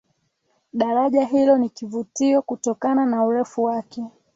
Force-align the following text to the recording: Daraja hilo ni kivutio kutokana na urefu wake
Daraja 0.73 1.23
hilo 1.25 1.57
ni 1.57 1.69
kivutio 1.69 2.41
kutokana 2.41 3.05
na 3.05 3.25
urefu 3.25 3.63
wake 3.63 4.03